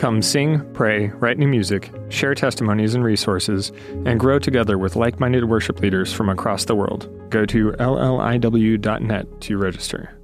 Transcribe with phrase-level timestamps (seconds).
[0.00, 3.70] Come sing, pray, write new music, share testimonies and resources,
[4.06, 7.06] and grow together with like minded worship leaders from across the world.
[7.28, 10.18] Go to lliw.net to register.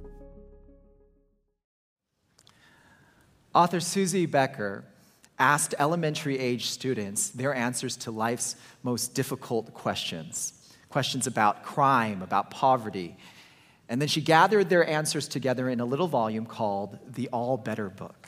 [3.53, 4.83] Author Susie Becker
[5.37, 10.53] asked elementary age students their answers to life's most difficult questions
[10.89, 13.15] questions about crime, about poverty.
[13.89, 17.89] And then she gathered their answers together in a little volume called The All Better
[17.89, 18.27] Book.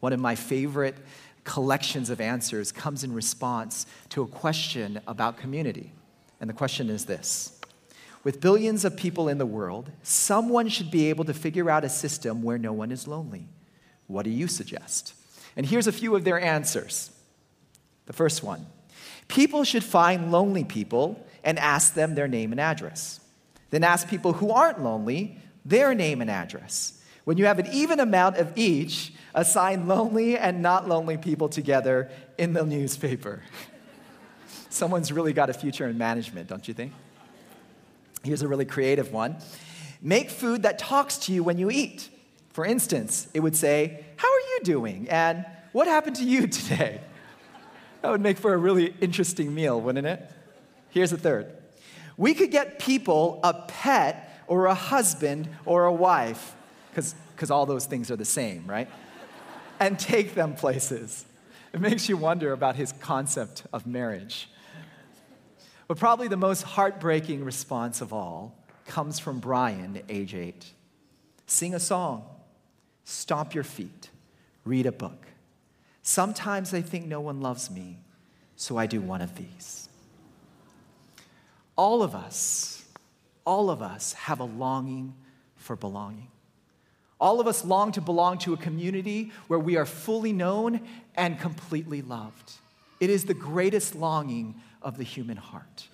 [0.00, 0.96] One of my favorite
[1.44, 5.92] collections of answers comes in response to a question about community.
[6.40, 7.58] And the question is this
[8.24, 11.88] With billions of people in the world, someone should be able to figure out a
[11.88, 13.46] system where no one is lonely.
[14.06, 15.14] What do you suggest?
[15.56, 17.10] And here's a few of their answers.
[18.06, 18.66] The first one
[19.28, 23.20] people should find lonely people and ask them their name and address.
[23.70, 26.99] Then ask people who aren't lonely their name and address.
[27.30, 32.10] When you have an even amount of each, assign lonely and not lonely people together
[32.36, 33.44] in the newspaper.
[34.68, 36.92] Someone's really got a future in management, don't you think?
[38.24, 39.36] Here's a really creative one
[40.02, 42.08] make food that talks to you when you eat.
[42.48, 45.08] For instance, it would say, How are you doing?
[45.08, 47.00] And what happened to you today?
[48.02, 50.28] That would make for a really interesting meal, wouldn't it?
[50.88, 51.46] Here's a third.
[52.16, 56.56] We could get people a pet or a husband or a wife,
[57.34, 58.88] because all those things are the same, right?
[59.80, 61.24] and take them places.
[61.72, 64.48] It makes you wonder about his concept of marriage.
[65.88, 68.56] But probably the most heartbreaking response of all
[68.86, 70.72] comes from Brian, age eight.
[71.46, 72.24] Sing a song
[73.04, 74.10] Stomp your feet.
[74.64, 75.26] Read a book.
[76.02, 77.98] Sometimes I think no one loves me,
[78.54, 79.88] so I do one of these.
[81.76, 82.84] All of us,
[83.44, 85.14] all of us have a longing
[85.56, 86.28] for belonging.
[87.20, 90.80] All of us long to belong to a community where we are fully known
[91.14, 92.52] and completely loved.
[92.98, 95.88] It is the greatest longing of the human heart.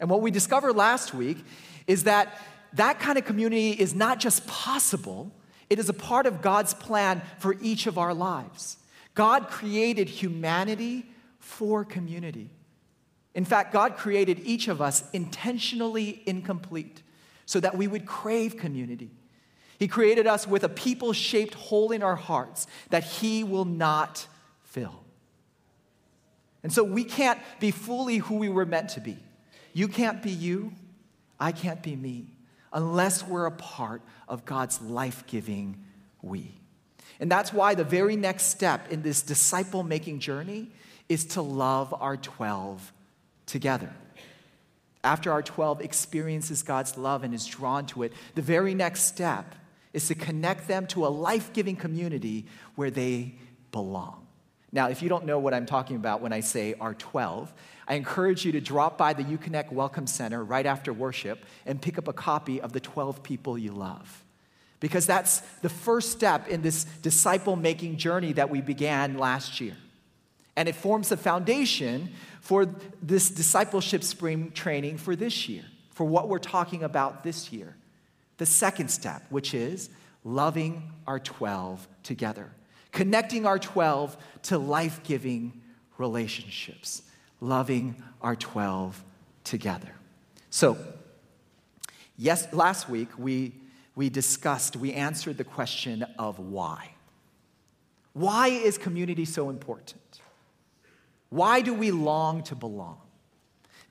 [0.00, 1.38] And what we discovered last week
[1.86, 2.40] is that
[2.72, 5.30] that kind of community is not just possible,
[5.70, 8.78] it is a part of God's plan for each of our lives.
[9.14, 11.06] God created humanity
[11.38, 12.50] for community.
[13.34, 17.02] In fact, God created each of us intentionally incomplete
[17.46, 19.10] so that we would crave community.
[19.78, 24.26] He created us with a people shaped hole in our hearts that He will not
[24.62, 25.04] fill.
[26.62, 29.18] And so we can't be fully who we were meant to be.
[29.72, 30.72] You can't be you,
[31.38, 32.30] I can't be me
[32.72, 35.84] unless we're a part of God's life giving
[36.22, 36.54] we.
[37.20, 40.70] And that's why the very next step in this disciple making journey
[41.08, 42.92] is to love our 12
[43.46, 43.92] together.
[45.04, 49.54] After our 12 experiences God's love and is drawn to it, the very next step
[49.94, 52.44] is to connect them to a life giving community
[52.74, 53.36] where they
[53.72, 54.26] belong.
[54.72, 57.54] Now, if you don't know what I'm talking about when I say our 12,
[57.86, 61.96] I encourage you to drop by the UConnect Welcome Center right after worship and pick
[61.96, 64.24] up a copy of the 12 people you love.
[64.80, 69.76] Because that's the first step in this disciple making journey that we began last year.
[70.56, 72.66] And it forms the foundation for
[73.00, 77.76] this discipleship spring training for this year, for what we're talking about this year.
[78.38, 79.90] The second step, which is
[80.24, 82.50] loving our 12 together,
[82.92, 85.60] connecting our 12 to life giving
[85.98, 87.02] relationships
[87.44, 89.04] loving our 12
[89.44, 89.92] together.
[90.50, 90.78] So,
[92.16, 93.52] yes, last week we,
[93.94, 96.90] we discussed, we answered the question of why.
[98.14, 100.00] Why is community so important?
[101.28, 102.98] Why do we long to belong?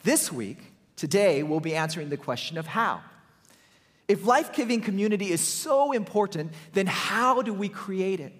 [0.03, 3.01] This week, today, we'll be answering the question of how.
[4.13, 8.31] If life giving community is so important, then how do we create it?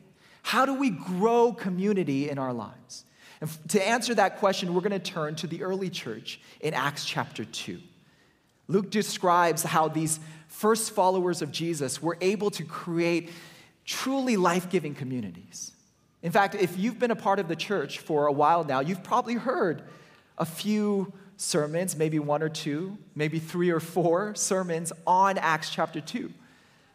[0.43, 3.05] How do we grow community in our lives?
[3.41, 7.05] And to answer that question, we're going to turn to the early church in Acts
[7.05, 7.81] chapter 2.
[8.67, 13.31] Luke describes how these first followers of Jesus were able to create
[13.83, 15.71] truly life giving communities.
[16.21, 19.03] In fact, if you've been a part of the church for a while now, you've
[19.03, 19.81] probably heard
[20.37, 21.13] a few
[21.43, 26.31] sermons, maybe one or two, maybe three or four sermons on Acts chapter 2,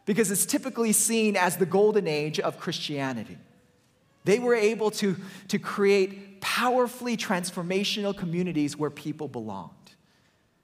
[0.06, 3.36] because it's typically seen as the golden age of Christianity.
[4.24, 5.16] They were able to,
[5.48, 9.72] to create powerfully transformational communities where people belonged.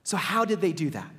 [0.02, 1.10] So, how did they do that?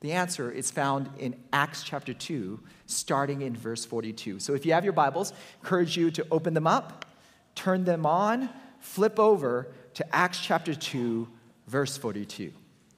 [0.00, 4.40] The answer is found in Acts chapter 2, starting in verse 42.
[4.40, 5.32] So, if you have your Bibles,
[5.62, 7.06] encourage you to open them up,
[7.54, 8.50] turn them on,
[8.80, 11.28] flip over to Acts chapter 2,
[11.66, 12.52] verse 42.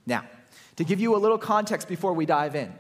[0.07, 0.25] Now,
[0.77, 2.73] to give you a little context before we dive in,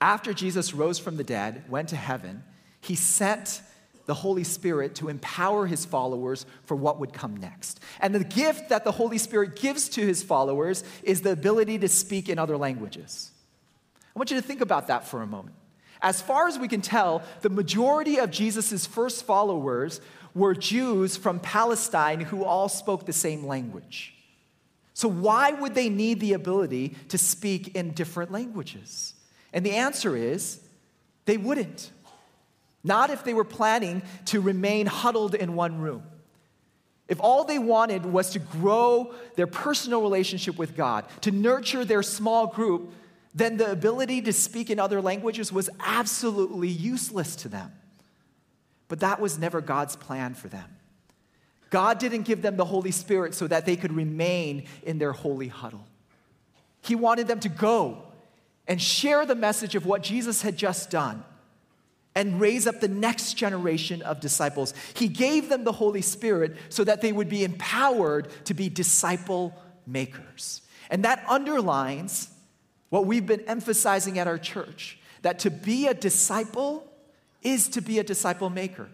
[0.00, 2.42] after Jesus rose from the dead, went to heaven,
[2.80, 3.62] he sent
[4.06, 7.80] the Holy Spirit to empower his followers for what would come next.
[8.00, 11.88] And the gift that the Holy Spirit gives to his followers is the ability to
[11.88, 13.30] speak in other languages.
[14.14, 15.56] I want you to think about that for a moment.
[16.00, 20.00] As far as we can tell, the majority of Jesus' first followers
[20.34, 24.14] were Jews from Palestine who all spoke the same language.
[24.94, 29.14] So, why would they need the ability to speak in different languages?
[29.52, 30.60] And the answer is
[31.24, 31.90] they wouldn't.
[32.84, 36.02] Not if they were planning to remain huddled in one room.
[37.08, 42.02] If all they wanted was to grow their personal relationship with God, to nurture their
[42.02, 42.92] small group,
[43.34, 47.72] then the ability to speak in other languages was absolutely useless to them.
[48.88, 50.76] But that was never God's plan for them.
[51.72, 55.48] God didn't give them the Holy Spirit so that they could remain in their holy
[55.48, 55.86] huddle.
[56.82, 58.02] He wanted them to go
[58.68, 61.24] and share the message of what Jesus had just done
[62.14, 64.74] and raise up the next generation of disciples.
[64.92, 69.54] He gave them the Holy Spirit so that they would be empowered to be disciple
[69.86, 70.60] makers.
[70.90, 72.28] And that underlines
[72.90, 76.86] what we've been emphasizing at our church that to be a disciple
[77.40, 78.90] is to be a disciple maker.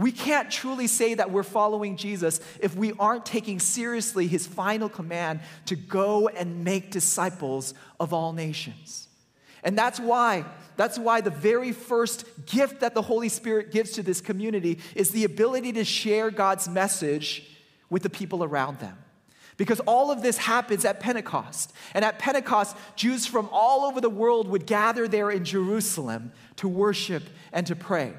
[0.00, 4.88] We can't truly say that we're following Jesus if we aren't taking seriously his final
[4.88, 9.08] command to go and make disciples of all nations.
[9.62, 10.46] And that's why
[10.78, 15.10] that's why the very first gift that the Holy Spirit gives to this community is
[15.10, 17.46] the ability to share God's message
[17.90, 18.96] with the people around them.
[19.58, 21.74] Because all of this happens at Pentecost.
[21.92, 26.68] And at Pentecost, Jews from all over the world would gather there in Jerusalem to
[26.68, 28.14] worship and to pray.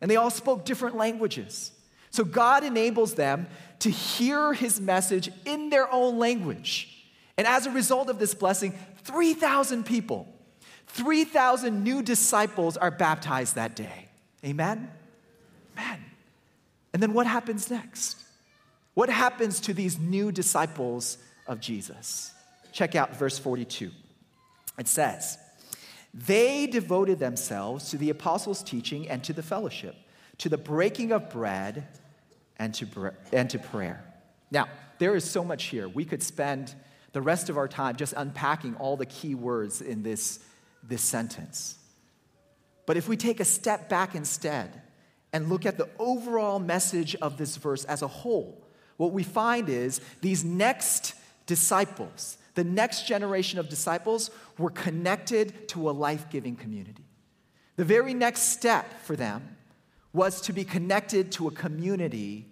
[0.00, 1.72] And they all spoke different languages.
[2.10, 3.46] So God enables them
[3.80, 7.04] to hear his message in their own language.
[7.36, 8.72] And as a result of this blessing,
[9.04, 10.32] 3,000 people
[10.88, 14.08] 3,000 new disciples are baptized that day.
[14.44, 14.90] Amen?
[15.76, 16.04] Amen.
[16.94, 18.22] And then what happens next?
[18.94, 22.32] What happens to these new disciples of Jesus?
[22.72, 23.90] Check out verse 42.
[24.78, 25.36] It says,
[26.14, 29.96] They devoted themselves to the apostles' teaching and to the fellowship,
[30.38, 31.86] to the breaking of bread
[32.56, 34.04] and to, and to prayer.
[34.50, 34.68] Now,
[34.98, 35.88] there is so much here.
[35.88, 36.74] We could spend
[37.12, 40.40] the rest of our time just unpacking all the key words in this
[40.88, 41.76] this sentence.
[42.86, 44.82] But if we take a step back instead
[45.32, 48.64] and look at the overall message of this verse as a whole,
[48.96, 51.14] what we find is these next
[51.46, 57.04] disciples, the next generation of disciples, were connected to a life giving community.
[57.76, 59.56] The very next step for them
[60.12, 62.46] was to be connected to a community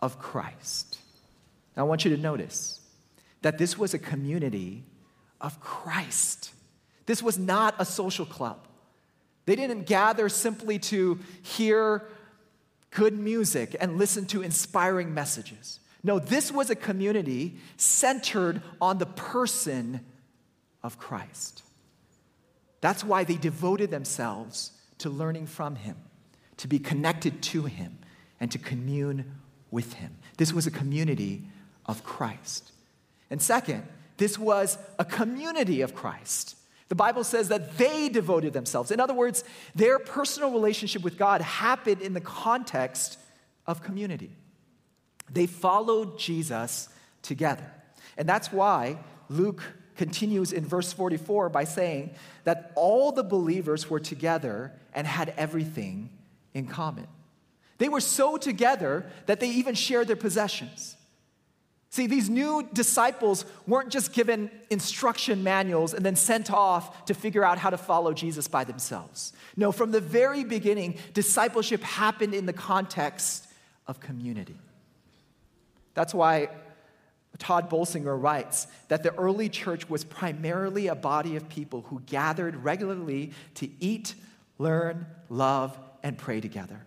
[0.00, 0.98] of Christ.
[1.76, 2.80] Now, I want you to notice
[3.42, 4.84] that this was a community
[5.40, 6.50] of Christ.
[7.06, 8.66] This was not a social club.
[9.46, 12.02] They didn't gather simply to hear
[12.90, 15.80] good music and listen to inspiring messages.
[16.04, 20.04] No, this was a community centered on the person
[20.82, 21.62] of Christ.
[22.82, 25.96] That's why they devoted themselves to learning from him,
[26.58, 27.98] to be connected to him,
[28.38, 29.38] and to commune
[29.70, 30.18] with him.
[30.36, 31.44] This was a community
[31.86, 32.72] of Christ.
[33.30, 33.84] And second,
[34.18, 36.56] this was a community of Christ.
[36.90, 38.90] The Bible says that they devoted themselves.
[38.90, 39.42] In other words,
[39.74, 43.18] their personal relationship with God happened in the context
[43.66, 44.30] of community.
[45.32, 46.88] They followed Jesus
[47.22, 47.70] together.
[48.16, 49.62] And that's why Luke
[49.96, 52.14] continues in verse 44 by saying
[52.44, 56.10] that all the believers were together and had everything
[56.52, 57.06] in common.
[57.78, 60.96] They were so together that they even shared their possessions.
[61.90, 67.44] See, these new disciples weren't just given instruction manuals and then sent off to figure
[67.44, 69.32] out how to follow Jesus by themselves.
[69.56, 73.46] No, from the very beginning, discipleship happened in the context
[73.86, 74.56] of community.
[75.94, 76.48] That's why
[77.38, 82.56] Tod Bolsinger writes that the early church was primarily a body of people who gathered
[82.62, 84.14] regularly to eat,
[84.58, 86.80] learn, love, and pray together.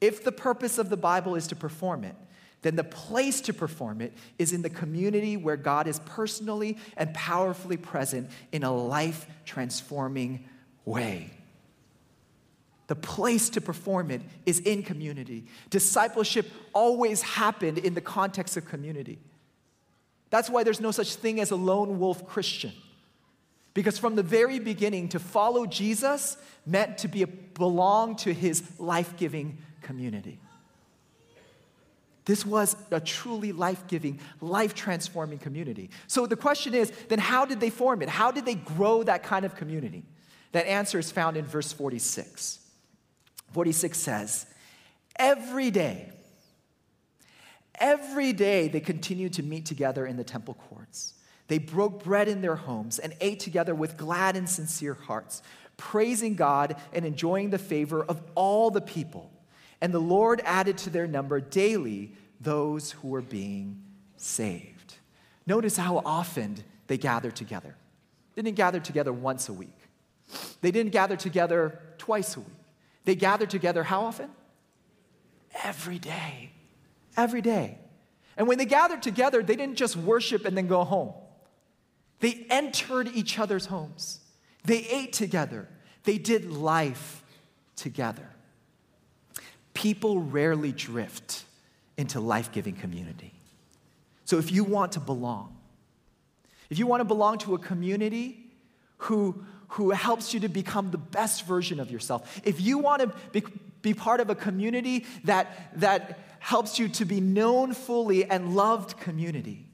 [0.00, 2.16] If the purpose of the Bible is to perform it,
[2.62, 7.12] then the place to perform it is in the community where God is personally and
[7.12, 10.44] powerfully present in a life transforming
[10.84, 11.30] way.
[12.88, 15.46] The place to perform it is in community.
[15.70, 19.18] Discipleship always happened in the context of community.
[20.30, 22.72] That's why there's no such thing as a lone wolf Christian.
[23.74, 26.36] Because from the very beginning, to follow Jesus
[26.66, 30.38] meant to be belong to his life giving community.
[32.24, 35.90] This was a truly life giving, life transforming community.
[36.06, 38.08] So the question is then, how did they form it?
[38.08, 40.04] How did they grow that kind of community?
[40.52, 42.60] That answer is found in verse 46.
[43.52, 44.46] 46 says,
[45.16, 46.10] Every day,
[47.74, 51.14] every day they continued to meet together in the temple courts.
[51.48, 55.42] They broke bread in their homes and ate together with glad and sincere hearts,
[55.76, 59.30] praising God and enjoying the favor of all the people.
[59.80, 63.82] And the Lord added to their number daily those who were being
[64.16, 64.94] saved.
[65.46, 66.56] Notice how often
[66.86, 67.74] they gathered together.
[68.34, 69.76] They didn't gather together once a week.
[70.60, 72.61] They didn't gather together twice a week.
[73.04, 74.30] They gathered together how often?
[75.64, 76.52] Every day.
[77.16, 77.78] Every day.
[78.36, 81.12] And when they gathered together, they didn't just worship and then go home.
[82.20, 84.20] They entered each other's homes.
[84.64, 85.68] They ate together.
[86.04, 87.22] They did life
[87.76, 88.28] together.
[89.74, 91.44] People rarely drift
[91.96, 93.32] into life giving community.
[94.24, 95.56] So if you want to belong,
[96.70, 98.46] if you want to belong to a community
[98.98, 103.10] who, who helps you to become the best version of yourself, if you want to
[103.32, 103.42] be,
[103.80, 108.98] be part of a community that, that helps you to be known fully and loved
[109.00, 109.66] community,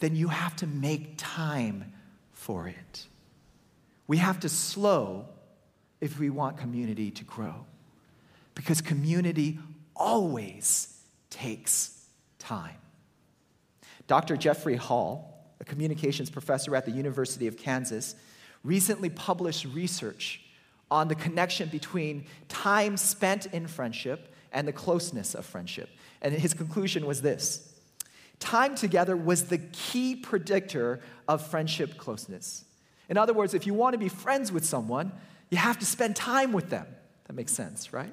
[0.00, 1.92] then you have to make time
[2.32, 3.06] for it.
[4.08, 5.28] We have to slow
[6.00, 7.66] if we want community to grow
[8.54, 9.60] because community
[9.94, 11.00] always
[11.30, 12.04] takes
[12.40, 12.76] time.
[14.08, 14.36] Dr.
[14.36, 18.16] Jeffrey Hall, a communications professor at the University of Kansas,
[18.64, 20.40] recently published research
[20.90, 25.88] on the connection between time spent in friendship and the closeness of friendship.
[26.22, 27.72] And his conclusion was this
[28.38, 32.64] time together was the key predictor of friendship closeness.
[33.08, 35.12] In other words, if you want to be friends with someone,
[35.50, 36.86] you have to spend time with them.
[37.26, 38.12] That makes sense, right?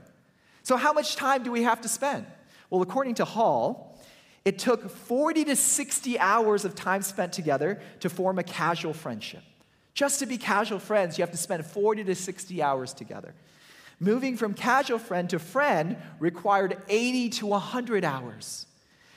[0.63, 2.25] So, how much time do we have to spend?
[2.69, 4.01] Well, according to Hall,
[4.45, 9.43] it took 40 to 60 hours of time spent together to form a casual friendship.
[9.93, 13.33] Just to be casual friends, you have to spend 40 to 60 hours together.
[13.99, 18.65] Moving from casual friend to friend required 80 to 100 hours.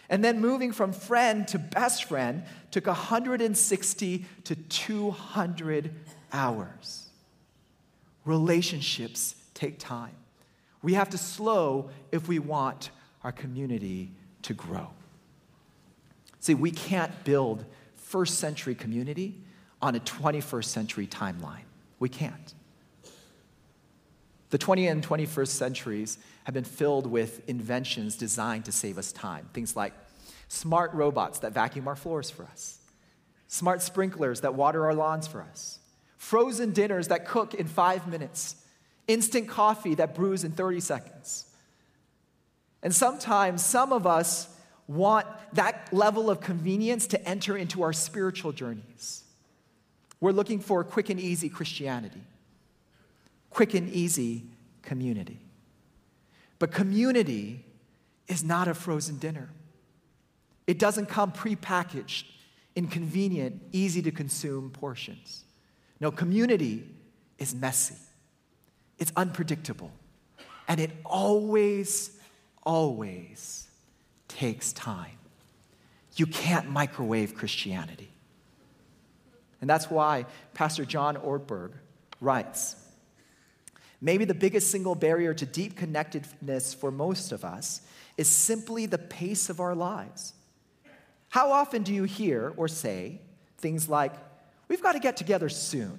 [0.08, 5.94] And then moving from friend to best friend took 160 to 200
[6.32, 7.08] hours.
[8.24, 10.14] Relationships take time.
[10.82, 12.90] We have to slow if we want
[13.24, 14.90] our community to grow.
[16.38, 17.64] See, we can't build
[17.96, 19.42] first century community
[19.80, 21.64] on a 21st century timeline.
[21.98, 22.54] We can't.
[24.50, 29.48] The 20th and 21st centuries have been filled with inventions designed to save us time.
[29.52, 29.92] Things like
[30.48, 32.78] smart robots that vacuum our floors for us,
[33.48, 35.80] smart sprinklers that water our lawns for us,
[36.16, 38.56] frozen dinners that cook in five minutes,
[39.08, 41.46] instant coffee that brews in 30 seconds.
[42.82, 44.48] And sometimes some of us
[44.86, 49.24] want that level of convenience to enter into our spiritual journeys.
[50.20, 52.22] We're looking for quick and easy Christianity,
[53.50, 54.44] quick and easy
[54.82, 55.40] community.
[56.58, 57.64] But community
[58.28, 59.50] is not a frozen dinner.
[60.66, 62.24] It doesn't come prepackaged
[62.74, 65.44] in convenient, easy to consume portions.
[66.00, 66.88] No, community
[67.38, 67.96] is messy
[68.98, 69.90] it's unpredictable.
[70.68, 72.18] And it always,
[72.64, 73.68] always
[74.28, 75.12] takes time.
[76.16, 78.08] You can't microwave Christianity.
[79.66, 81.72] And that's why Pastor John Ortberg
[82.20, 82.76] writes
[84.00, 87.80] Maybe the biggest single barrier to deep connectedness for most of us
[88.16, 90.34] is simply the pace of our lives.
[91.30, 93.20] How often do you hear or say
[93.58, 94.12] things like,
[94.68, 95.98] We've got to get together soon,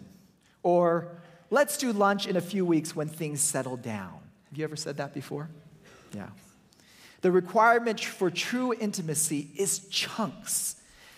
[0.63, 1.09] or
[1.49, 4.17] let's do lunch in a few weeks when things settle down.
[4.49, 5.49] Have you ever said that before?
[6.15, 6.29] Yeah.
[7.19, 10.77] The requirement for true intimacy is chunks,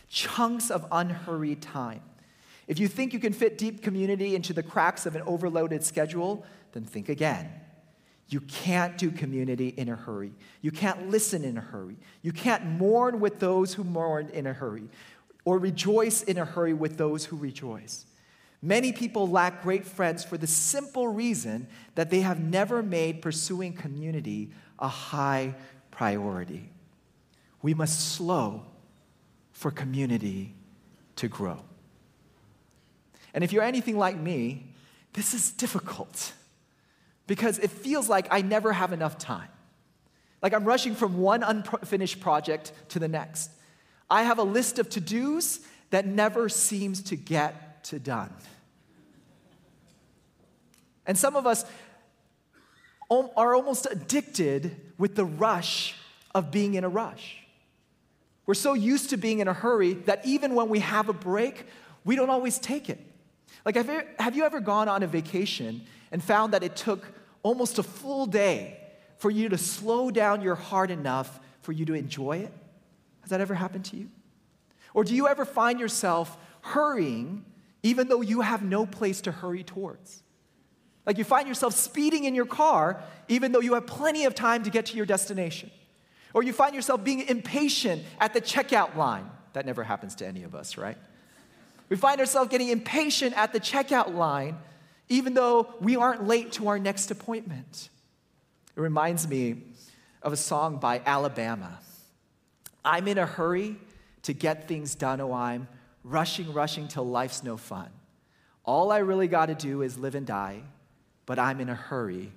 [0.09, 2.01] chunks of unhurried time.
[2.69, 6.45] If you think you can fit deep community into the cracks of an overloaded schedule,
[6.71, 7.49] then think again.
[8.27, 10.33] You can't do community in a hurry.
[10.61, 11.97] You can't listen in a hurry.
[12.21, 14.87] You can't mourn with those who mourn in a hurry,
[15.45, 18.05] or rejoice in a hurry with those who rejoice.
[18.61, 23.73] Many people lack great friends for the simple reason that they have never made pursuing
[23.73, 25.55] community a high
[25.89, 26.69] priority.
[27.63, 28.67] We must slow
[29.53, 30.53] for community
[31.15, 31.63] to grow.
[33.33, 34.73] And if you're anything like me,
[35.13, 36.33] this is difficult
[37.27, 39.49] because it feels like I never have enough time.
[40.41, 43.51] Like I'm rushing from one unfinished project to the next.
[44.09, 45.59] I have a list of to dos
[45.89, 48.33] that never seems to get to done.
[51.05, 51.65] And some of us
[53.09, 55.95] are almost addicted with the rush
[56.35, 57.37] of being in a rush.
[58.45, 61.65] We're so used to being in a hurry that even when we have a break,
[62.05, 62.99] we don't always take it.
[63.65, 67.05] Like, have you, ever gone on a vacation and found that it took
[67.43, 68.79] almost a full day
[69.17, 72.53] for you to slow down your heart enough for you to enjoy it?
[73.21, 74.09] Has that ever happened to you?
[74.93, 77.45] Or do you ever find yourself hurrying
[77.83, 80.23] even though you have no place to hurry towards?
[81.05, 84.63] Like you find yourself speeding in your car even though you have plenty of time
[84.63, 85.69] to get to your destination.
[86.33, 89.29] Or you find yourself being impatient at the checkout line.
[89.53, 90.97] That never happens to any of us, right?
[91.89, 94.57] We find ourselves getting impatient at the checkout line
[95.09, 97.89] even though we aren't late to our next appointment.
[98.75, 99.63] It reminds me
[100.21, 101.79] of a song by Alabama.
[102.85, 103.75] I'm in a hurry
[104.23, 105.67] to get things done, oh, I'm
[106.03, 107.89] rushing, rushing till life's no fun.
[108.63, 110.61] All I really got to do is live and die,
[111.25, 112.31] but I'm in a hurry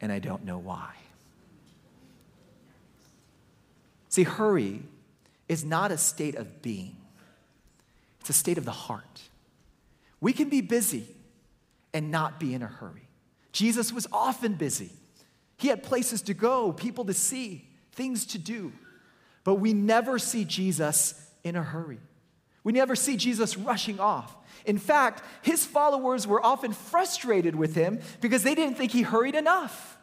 [0.00, 0.94] and I don't know why.
[4.08, 4.82] See, hurry
[5.48, 6.96] is not a state of being,
[8.24, 9.20] it's a state of the heart.
[10.18, 11.06] We can be busy
[11.92, 13.06] and not be in a hurry.
[13.52, 14.88] Jesus was often busy.
[15.58, 18.72] He had places to go, people to see, things to do.
[19.44, 21.98] But we never see Jesus in a hurry.
[22.62, 24.34] We never see Jesus rushing off.
[24.64, 29.34] In fact, his followers were often frustrated with him because they didn't think he hurried
[29.34, 29.98] enough.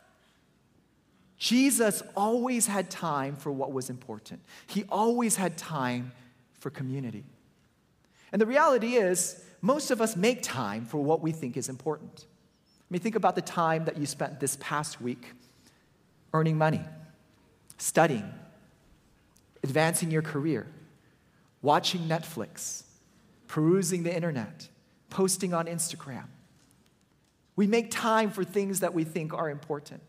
[1.39, 6.11] Jesus always had time for what was important, he always had time
[6.59, 7.25] for community.
[8.31, 12.25] And the reality is, most of us make time for what we think is important.
[12.79, 15.33] I mean, think about the time that you spent this past week
[16.33, 16.81] earning money,
[17.77, 18.33] studying,
[19.63, 20.65] advancing your career,
[21.61, 22.83] watching Netflix,
[23.47, 24.67] perusing the internet,
[25.09, 26.25] posting on Instagram.
[27.55, 30.01] We make time for things that we think are important.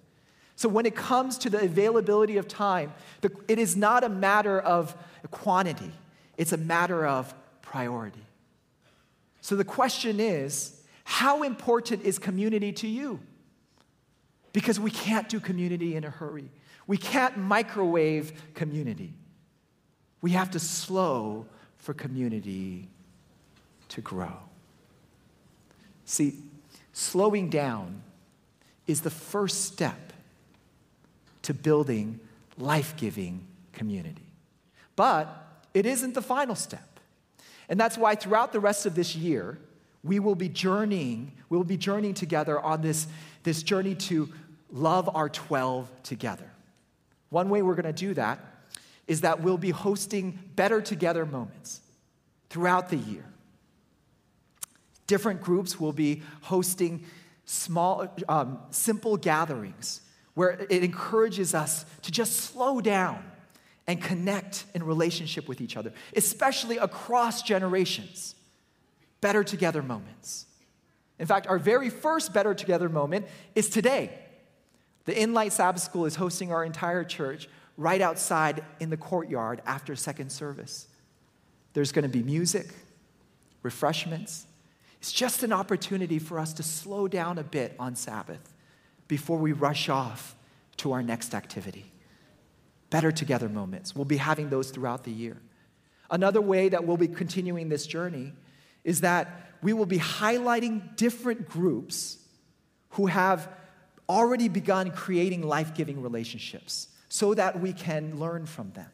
[0.54, 2.92] So, when it comes to the availability of time,
[3.48, 4.94] it is not a matter of
[5.30, 5.90] quantity,
[6.36, 8.24] it's a matter of priority.
[9.40, 13.20] So, the question is how important is community to you?
[14.52, 16.50] Because we can't do community in a hurry,
[16.86, 19.14] we can't microwave community.
[20.20, 21.46] We have to slow
[21.78, 22.88] for community
[23.88, 24.34] to grow.
[26.04, 26.34] See,
[26.92, 28.02] slowing down
[28.86, 30.12] is the first step
[31.42, 32.20] to building
[32.56, 34.26] life giving community.
[34.94, 35.28] But
[35.74, 36.91] it isn't the final step.
[37.72, 39.58] And that's why throughout the rest of this year,
[40.04, 43.06] we will be journeying, we will be journeying together on this,
[43.44, 44.28] this journey to
[44.70, 46.50] love our 12 together.
[47.30, 48.40] One way we're going to do that
[49.06, 51.80] is that we'll be hosting better together moments
[52.50, 53.24] throughout the year.
[55.06, 57.06] Different groups will be hosting
[57.46, 60.02] small, um, simple gatherings
[60.34, 63.31] where it encourages us to just slow down
[63.86, 68.34] and connect in relationship with each other, especially across generations.
[69.20, 70.46] Better together moments.
[71.18, 74.18] In fact, our very first Better Together moment is today.
[75.04, 79.94] The Inlight Sabbath School is hosting our entire church right outside in the courtyard after
[79.94, 80.88] second service.
[81.74, 82.68] There's going to be music,
[83.62, 84.46] refreshments.
[84.98, 88.52] It's just an opportunity for us to slow down a bit on Sabbath
[89.06, 90.34] before we rush off
[90.78, 91.91] to our next activity.
[92.92, 93.96] Better together moments.
[93.96, 95.38] We'll be having those throughout the year.
[96.10, 98.34] Another way that we'll be continuing this journey
[98.84, 102.18] is that we will be highlighting different groups
[102.90, 103.48] who have
[104.08, 108.90] already begun creating life giving relationships so that we can learn from them.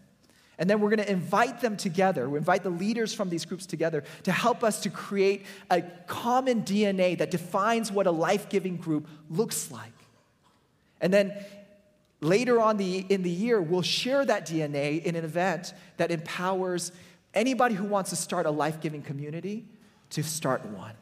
[0.59, 2.29] And then we're going to invite them together.
[2.29, 6.63] We invite the leaders from these groups together to help us to create a common
[6.63, 9.93] DNA that defines what a life giving group looks like.
[11.01, 11.33] And then
[12.21, 16.93] later on the, in the year, we'll share that DNA in an event that empowers
[17.35, 19.67] anybody who wants to start a life giving community
[20.11, 20.95] to start one.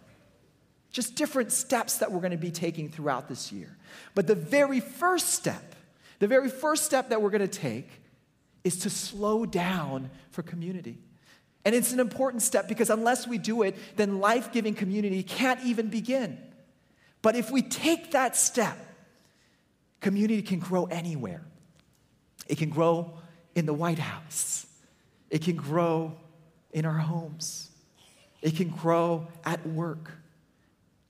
[0.90, 3.76] Just different steps that we're going to be taking throughout this year.
[4.14, 5.74] But the very first step
[6.18, 7.88] the very first step that we're going to take
[8.64, 10.98] is to slow down for community.
[11.64, 15.60] And it's an important step because unless we do it, then life giving community can't
[15.64, 16.38] even begin.
[17.22, 18.78] But if we take that step,
[20.00, 21.42] community can grow anywhere.
[22.46, 23.18] It can grow
[23.54, 24.66] in the White House,
[25.30, 26.14] it can grow
[26.72, 27.70] in our homes,
[28.42, 30.10] it can grow at work.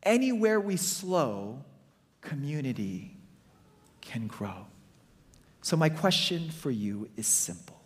[0.03, 1.65] Anywhere we slow,
[2.21, 3.17] community
[4.01, 4.67] can grow.
[5.63, 7.81] So, my question for you is simple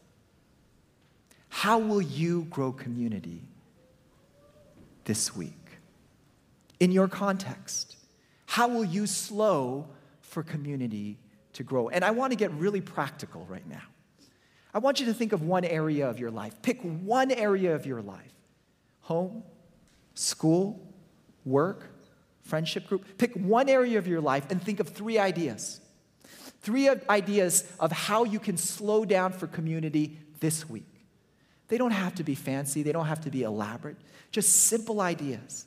[1.49, 3.41] How will you grow community
[5.05, 5.53] this week?
[6.79, 7.97] In your context,
[8.47, 9.89] how will you slow
[10.31, 11.19] for community
[11.55, 11.89] to grow?
[11.89, 13.83] And I want to get really practical right now.
[14.73, 16.55] I want you to think of one area of your life.
[16.63, 18.33] Pick one area of your life
[19.01, 19.43] home,
[20.15, 20.81] school,
[21.45, 21.91] work,
[22.43, 23.19] friendship group.
[23.19, 25.81] Pick one area of your life and think of three ideas.
[26.63, 30.87] Three ideas of how you can slow down for community this week.
[31.69, 33.97] They don't have to be fancy, they don't have to be elaborate,
[34.31, 35.65] just simple ideas.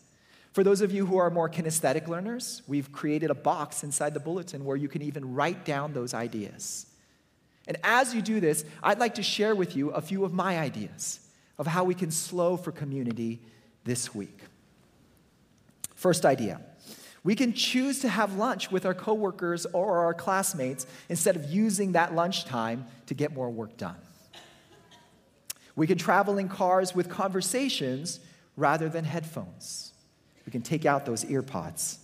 [0.53, 4.19] For those of you who are more kinesthetic learners, we've created a box inside the
[4.19, 6.85] bulletin where you can even write down those ideas.
[7.67, 10.59] And as you do this, I'd like to share with you a few of my
[10.59, 11.19] ideas
[11.57, 13.41] of how we can slow for community
[13.83, 14.37] this week.
[15.95, 16.61] First idea
[17.23, 21.93] we can choose to have lunch with our coworkers or our classmates instead of using
[21.93, 23.95] that lunchtime to get more work done.
[25.73, 28.19] We can travel in cars with conversations
[28.57, 29.92] rather than headphones.
[30.45, 31.97] We can take out those earpods.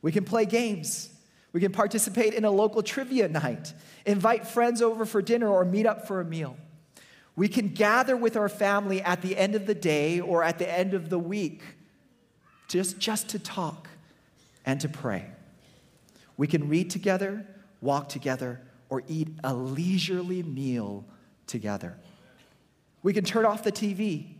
[0.00, 1.10] We can play games.
[1.52, 3.74] We can participate in a local trivia night,
[4.06, 6.56] invite friends over for dinner, or meet up for a meal.
[7.36, 10.70] We can gather with our family at the end of the day or at the
[10.70, 11.62] end of the week
[12.68, 13.88] just, just to talk
[14.64, 15.26] and to pray.
[16.36, 17.46] We can read together,
[17.80, 21.04] walk together, or eat a leisurely meal
[21.46, 21.96] together.
[23.02, 24.34] We can turn off the TV,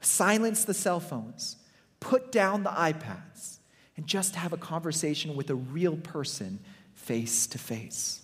[0.00, 1.56] silence the cell phones,
[2.02, 3.58] put down the iPads,
[3.96, 6.58] and just have a conversation with a real person
[6.94, 8.20] face to face.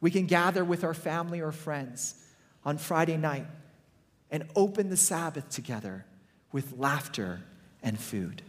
[0.00, 2.14] We can gather with our family or friends
[2.64, 3.46] on Friday night
[4.30, 6.06] and open the Sabbath together
[6.52, 7.42] with laughter
[7.82, 8.42] and food.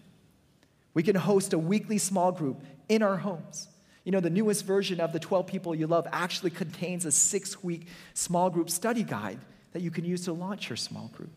[0.94, 3.68] We can host a weekly small group in our homes.
[4.04, 7.62] You know, the newest version of the 12 People You Love actually contains a six
[7.64, 9.40] week small group study guide
[9.74, 11.32] that you can use to launch your small group.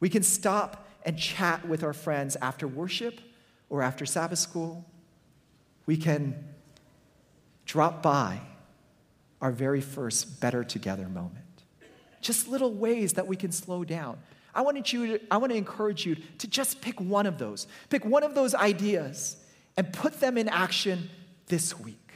[0.00, 3.20] We can stop and chat with our friends after worship
[3.70, 4.84] or after Sabbath school.
[5.86, 6.44] We can
[7.64, 8.40] drop by
[9.40, 11.44] our very first Better Together moment.
[12.20, 14.18] Just little ways that we can slow down.
[14.54, 17.68] I want, you to, I want to encourage you to just pick one of those.
[17.90, 19.36] Pick one of those ideas
[19.76, 21.08] and put them in action
[21.46, 22.08] this week.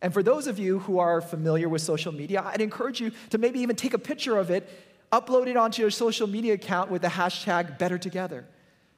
[0.00, 3.38] And for those of you who are familiar with social media, I'd encourage you to
[3.38, 4.68] maybe even take a picture of it,
[5.20, 8.46] upload it onto your social media account with the hashtag Better Together.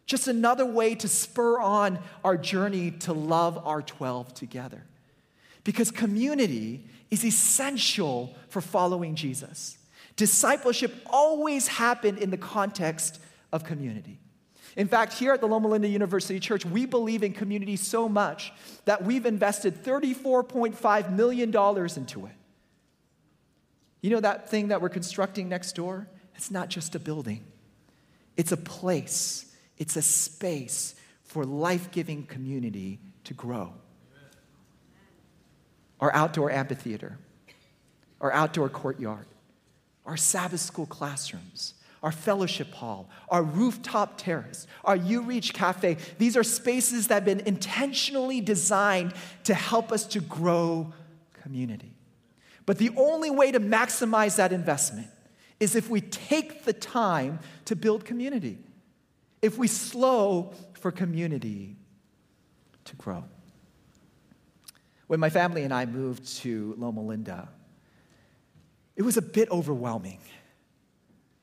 [0.07, 4.85] Just another way to spur on our journey to love our 12 together.
[5.65, 9.79] Because community is essential for following Jesus.
[10.15, 13.21] Discipleship always happened in the context
[13.53, 14.19] of community.
[14.77, 18.53] In fact, here at the Loma Linda University Church, we believe in community so much
[18.85, 22.33] that we've invested $34.5 million into it.
[24.07, 26.07] You know that thing that we're constructing next door?
[26.37, 27.45] It's not just a building,
[28.37, 33.73] it's a place, it's a space for life giving community to grow.
[35.99, 37.19] Our outdoor amphitheater,
[38.21, 39.27] our outdoor courtyard,
[40.05, 45.97] our Sabbath school classrooms, our fellowship hall, our rooftop terrace, our U Reach Cafe.
[46.19, 50.93] These are spaces that have been intentionally designed to help us to grow
[51.43, 51.96] community.
[52.67, 55.09] But the only way to maximize that investment
[55.61, 58.59] is if we take the time to build community,
[59.41, 61.77] if we slow for community
[62.85, 63.25] to grow.
[65.07, 67.49] When my family and I moved to Loma Linda,
[68.97, 70.19] it was a bit overwhelming.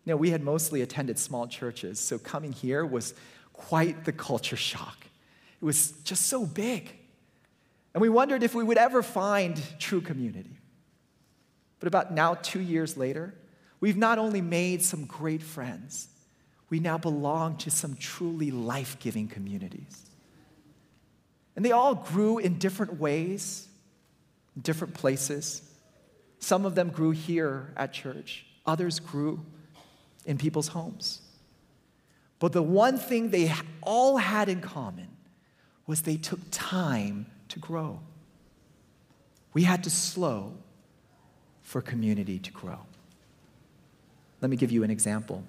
[0.05, 3.13] You know, we had mostly attended small churches, so coming here was
[3.53, 4.97] quite the culture shock.
[5.61, 6.93] It was just so big.
[7.93, 10.57] And we wondered if we would ever find true community.
[11.83, 13.33] But about now, two years later,
[13.81, 16.07] we've not only made some great friends,
[16.69, 20.05] we now belong to some truly life giving communities.
[21.57, 23.67] And they all grew in different ways,
[24.61, 25.61] different places.
[26.39, 29.45] Some of them grew here at church, others grew
[30.25, 31.19] in people's homes.
[32.39, 35.09] But the one thing they all had in common
[35.85, 37.99] was they took time to grow.
[39.51, 40.53] We had to slow
[41.63, 42.79] for community to grow.
[44.41, 45.43] Let me give you an example.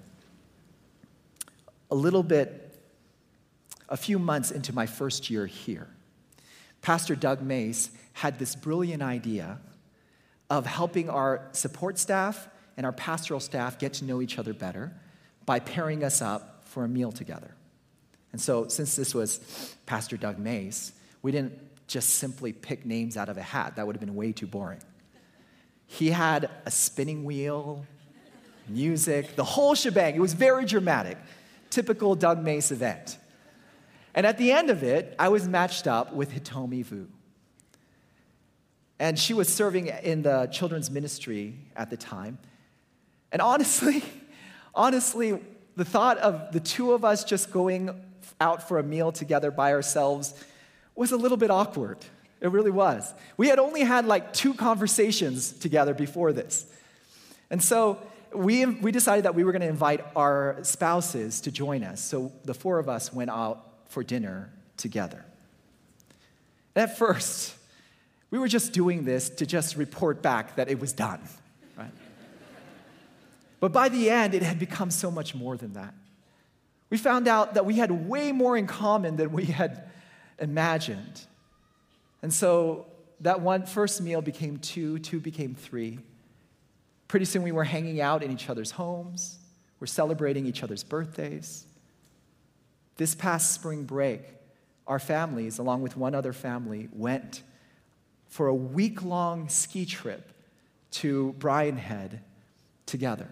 [1.91, 2.79] A little bit,
[3.89, 5.87] a few months into my first year here,
[6.81, 9.59] Pastor Doug Mace had this brilliant idea
[10.49, 12.47] of helping our support staff
[12.77, 14.93] and our pastoral staff get to know each other better
[15.45, 17.53] by pairing us up for a meal together.
[18.31, 23.29] And so, since this was Pastor Doug Mace, we didn't just simply pick names out
[23.29, 23.75] of a hat.
[23.75, 24.81] That would have been way too boring.
[25.87, 27.85] He had a spinning wheel,
[28.67, 30.15] music, the whole shebang.
[30.15, 31.17] It was very dramatic,
[31.69, 33.17] typical Doug Mace event.
[34.13, 37.07] And at the end of it, I was matched up with Hitomi Vu.
[38.97, 42.37] And she was serving in the children's ministry at the time.
[43.31, 44.03] And honestly,
[44.75, 45.39] honestly,
[45.75, 48.01] the thought of the two of us just going
[48.39, 50.33] out for a meal together by ourselves
[50.95, 51.97] was a little bit awkward.
[52.41, 53.13] It really was.
[53.37, 56.65] We had only had like two conversations together before this.
[57.49, 57.99] And so
[58.33, 62.03] we, we decided that we were going to invite our spouses to join us.
[62.03, 65.23] So the four of us went out for dinner together.
[66.75, 67.55] at first,
[68.31, 71.21] we were just doing this to just report back that it was done,
[71.77, 71.91] right?
[73.61, 75.93] But by the end, it had become so much more than that.
[76.89, 79.89] We found out that we had way more in common than we had
[80.39, 81.25] imagined.
[82.25, 82.87] And so
[83.19, 85.99] that one first meal became two, two became three.
[87.07, 89.37] Pretty soon we were hanging out in each other's homes,
[89.79, 91.67] we're celebrating each other's birthdays.
[92.97, 94.23] This past spring break,
[94.87, 97.43] our families, along with one other family, went
[98.27, 100.31] for a week long ski trip
[100.93, 102.21] to Brian Head
[102.87, 103.29] together.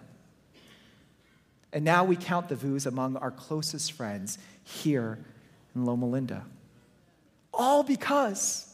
[1.73, 5.17] And now we count the Vus among our closest friends here
[5.73, 6.45] in Loma Linda.
[7.51, 8.69] All because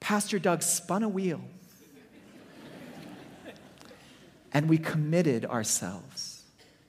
[0.00, 1.40] Pastor Doug spun a wheel
[4.52, 6.42] and we committed ourselves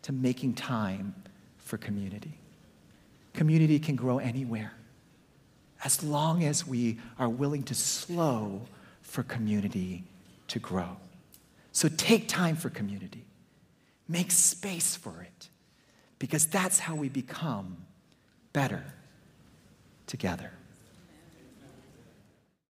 [0.03, 1.13] to making time
[1.57, 2.33] for community.
[3.33, 4.73] Community can grow anywhere
[5.83, 8.61] as long as we are willing to slow
[9.01, 10.03] for community
[10.47, 10.97] to grow.
[11.71, 13.25] So take time for community,
[14.07, 15.49] make space for it,
[16.19, 17.77] because that's how we become
[18.53, 18.83] better
[20.07, 20.51] together.